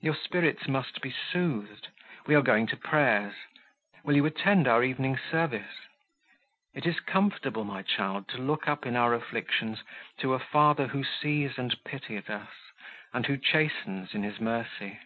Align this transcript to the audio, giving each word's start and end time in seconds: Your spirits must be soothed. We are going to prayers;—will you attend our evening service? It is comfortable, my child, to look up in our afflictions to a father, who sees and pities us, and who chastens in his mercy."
Your 0.00 0.16
spirits 0.16 0.66
must 0.66 1.00
be 1.00 1.14
soothed. 1.30 1.86
We 2.26 2.34
are 2.34 2.42
going 2.42 2.66
to 2.66 2.76
prayers;—will 2.76 4.16
you 4.16 4.26
attend 4.26 4.66
our 4.66 4.82
evening 4.82 5.16
service? 5.16 5.70
It 6.74 6.84
is 6.84 6.98
comfortable, 6.98 7.62
my 7.62 7.82
child, 7.82 8.26
to 8.30 8.38
look 8.38 8.66
up 8.66 8.86
in 8.86 8.96
our 8.96 9.14
afflictions 9.14 9.84
to 10.18 10.34
a 10.34 10.40
father, 10.40 10.88
who 10.88 11.04
sees 11.04 11.58
and 11.58 11.76
pities 11.84 12.28
us, 12.28 12.50
and 13.14 13.24
who 13.26 13.36
chastens 13.36 14.14
in 14.14 14.24
his 14.24 14.40
mercy." 14.40 14.98